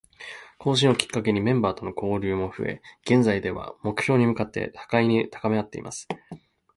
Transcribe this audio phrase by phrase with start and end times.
[0.57, 6.07] 更新をきっかけにメンバーとの交流も増え、現在では、目標に向かって互いに高めあっています。